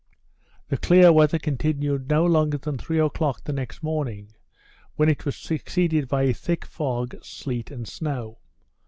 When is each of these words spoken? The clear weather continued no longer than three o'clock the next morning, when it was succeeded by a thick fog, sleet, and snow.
The 0.69 0.77
clear 0.77 1.11
weather 1.13 1.37
continued 1.37 2.09
no 2.09 2.25
longer 2.25 2.57
than 2.57 2.75
three 2.79 2.97
o'clock 2.99 3.43
the 3.43 3.53
next 3.53 3.83
morning, 3.83 4.31
when 4.95 5.09
it 5.09 5.25
was 5.27 5.35
succeeded 5.37 6.07
by 6.07 6.23
a 6.23 6.33
thick 6.33 6.65
fog, 6.65 7.23
sleet, 7.23 7.69
and 7.69 7.87
snow. 7.87 8.39